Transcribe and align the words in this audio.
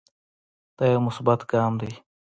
دا 0.77 0.85
يو 0.93 0.99
مثبت 1.07 1.39
ګام 1.51 1.73
دے 1.81 1.91